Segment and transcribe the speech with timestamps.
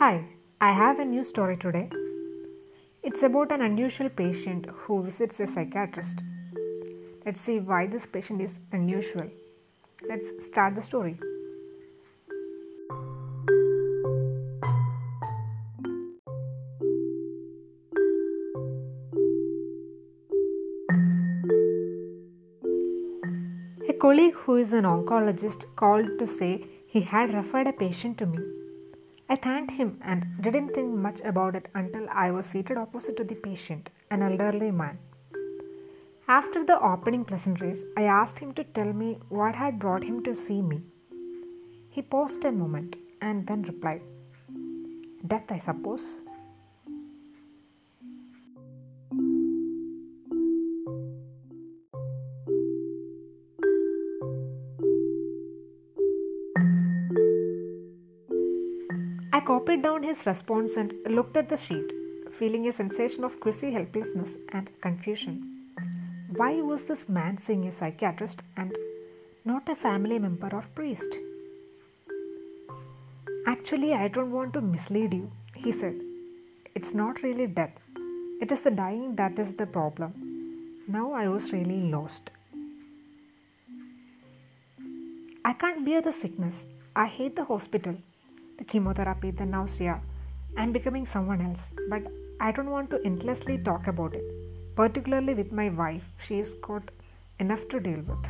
[0.00, 0.24] Hi,
[0.62, 1.90] I have a new story today.
[3.02, 6.20] It's about an unusual patient who visits a psychiatrist.
[7.26, 9.28] Let's see why this patient is unusual.
[10.08, 11.20] Let's start the story.
[23.86, 28.24] A colleague who is an oncologist called to say he had referred a patient to
[28.24, 28.38] me.
[29.32, 33.22] I thanked him and didn't think much about it until I was seated opposite to
[33.22, 34.98] the patient, an elderly man.
[36.26, 40.34] After the opening pleasantries, I asked him to tell me what had brought him to
[40.34, 40.80] see me.
[41.90, 44.02] He paused a moment and then replied,
[45.24, 46.02] Death, I suppose.
[59.40, 61.92] I copied down his response and looked at the sheet,
[62.38, 65.36] feeling a sensation of quasi helplessness and confusion.
[66.36, 68.76] Why was this man seeing a psychiatrist and
[69.46, 71.16] not a family member or priest?
[73.46, 75.98] Actually, I don't want to mislead you, he said.
[76.74, 77.78] It's not really death,
[78.42, 80.12] it is the dying that is the problem.
[80.86, 82.30] Now I was really lost.
[85.46, 86.66] I can't bear the sickness.
[86.94, 87.96] I hate the hospital
[88.60, 90.00] the chemotherapy, the nausea.
[90.56, 92.02] I'm becoming someone else, but
[92.40, 94.24] I don't want to endlessly talk about it,
[94.76, 96.04] particularly with my wife.
[96.26, 96.90] She's got
[97.38, 98.26] enough to deal with.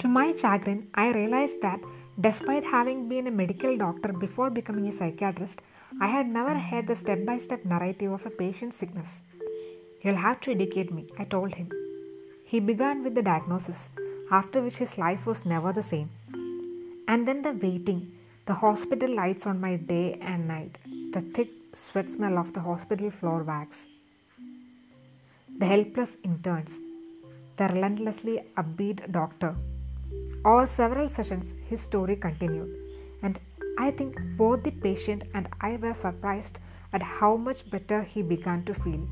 [0.00, 1.80] To my chagrin, I realized that
[2.20, 5.60] Despite having been a medical doctor before becoming a psychiatrist,
[6.00, 9.20] I had never heard the step by step narrative of a patient's sickness.
[10.00, 11.70] You'll have to educate me, I told him.
[12.44, 13.88] He began with the diagnosis,
[14.30, 16.10] after which his life was never the same.
[17.08, 18.12] And then the waiting,
[18.46, 20.78] the hospital lights on my day and night,
[21.12, 23.86] the thick sweat smell of the hospital floor wax,
[25.58, 26.70] the helpless interns,
[27.56, 29.56] the relentlessly upbeat doctor
[30.44, 32.76] over several sessions, his story continued,
[33.22, 33.38] and
[33.78, 36.58] I think both the patient and I were surprised
[36.92, 39.08] at how much better he began to feel.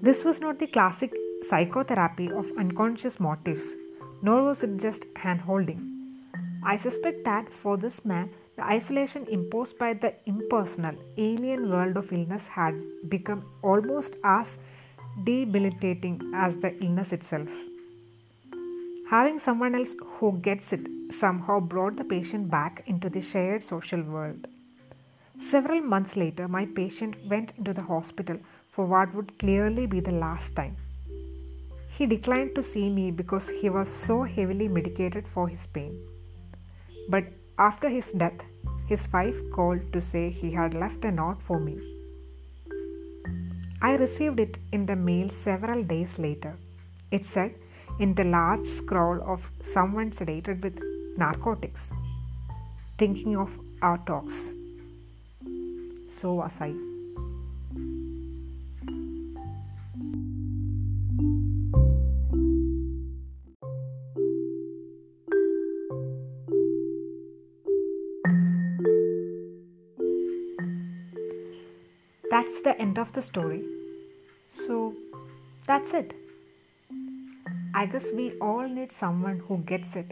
[0.00, 1.12] This was not the classic
[1.48, 3.64] psychotherapy of unconscious motives,
[4.22, 5.93] nor was it just hand holding.
[6.66, 12.10] I suspect that for this man, the isolation imposed by the impersonal, alien world of
[12.10, 12.74] illness had
[13.10, 14.56] become almost as
[15.24, 17.48] debilitating as the illness itself.
[19.10, 24.02] Having someone else who gets it somehow brought the patient back into the shared social
[24.02, 24.46] world.
[25.42, 28.38] Several months later, my patient went into the hospital
[28.70, 30.76] for what would clearly be the last time.
[31.98, 35.96] He declined to see me because he was so heavily medicated for his pain.
[37.08, 37.24] But
[37.58, 38.40] after his death,
[38.86, 41.78] his wife called to say he had left a note for me.
[43.82, 46.56] I received it in the mail several days later.
[47.10, 47.54] It said,
[48.00, 50.80] in the large scroll of someone sedated with
[51.16, 51.82] narcotics,
[52.98, 53.50] thinking of
[53.82, 54.34] our talks.
[56.20, 56.93] So was I.
[72.34, 73.62] that's the end of the story.
[74.66, 74.92] So
[75.68, 76.12] that's it.
[77.80, 80.10] I guess we all need someone who gets it,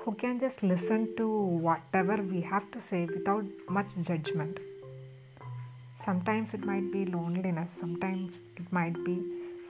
[0.00, 1.26] who can just listen to
[1.66, 4.58] whatever we have to say without much judgment.
[6.04, 9.22] Sometimes it might be loneliness, sometimes it might be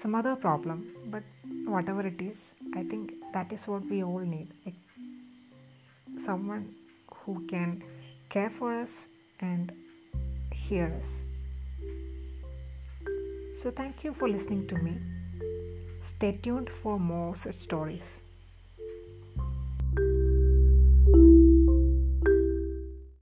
[0.03, 1.23] some other problem, but
[1.65, 2.39] whatever it is,
[2.75, 4.49] I think that is what we all need.
[6.25, 6.75] Someone
[7.19, 7.85] who can
[8.31, 8.91] care for us
[9.39, 9.71] and
[10.53, 11.24] hear us.
[13.65, 14.99] So, thank you for listening to me.
[16.05, 18.03] Stay tuned for more such stories.